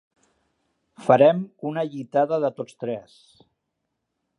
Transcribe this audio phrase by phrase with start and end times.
[1.09, 1.43] Farem
[1.73, 3.23] una llitada de tots tres.